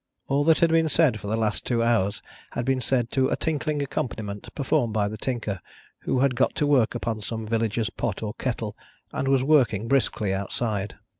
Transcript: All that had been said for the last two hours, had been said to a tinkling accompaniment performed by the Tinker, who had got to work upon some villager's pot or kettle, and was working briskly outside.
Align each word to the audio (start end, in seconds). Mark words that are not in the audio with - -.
All 0.27 0.43
that 0.45 0.57
had 0.61 0.71
been 0.71 0.89
said 0.89 1.19
for 1.19 1.27
the 1.27 1.37
last 1.37 1.63
two 1.63 1.83
hours, 1.83 2.23
had 2.53 2.65
been 2.65 2.81
said 2.81 3.11
to 3.11 3.29
a 3.29 3.35
tinkling 3.35 3.83
accompaniment 3.83 4.49
performed 4.55 4.93
by 4.95 5.07
the 5.07 5.15
Tinker, 5.15 5.59
who 5.99 6.21
had 6.21 6.35
got 6.35 6.55
to 6.55 6.65
work 6.65 6.95
upon 6.95 7.21
some 7.21 7.45
villager's 7.45 7.91
pot 7.91 8.23
or 8.23 8.33
kettle, 8.33 8.75
and 9.11 9.27
was 9.27 9.43
working 9.43 9.87
briskly 9.87 10.33
outside. 10.33 10.95